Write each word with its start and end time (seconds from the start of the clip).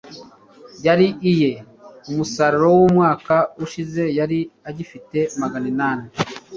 yari 0.85 1.07
iye, 1.31 1.51
umusaruro 2.09 2.67
w'umwaka 2.79 3.35
ushize. 3.63 4.03
yari 4.19 4.39
agifite 4.69 5.17
magana 5.41 5.65
inani 5.73 6.07